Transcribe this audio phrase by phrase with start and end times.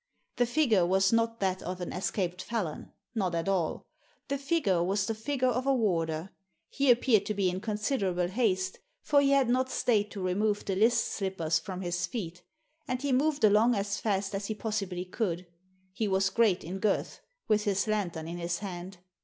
[0.37, 3.85] The figure was not that of an escaped felon— not at all.
[4.29, 6.31] The figure was the figure of a warder.
[6.69, 10.75] He appeared to be in considerable haste, for he had not stayed to remove the
[10.75, 12.41] list slippers from his feet,
[12.87, 15.45] and he moved along as fast as he pos sibly could—
[15.93, 18.97] he was great in girth— ^with his lantern in his hand.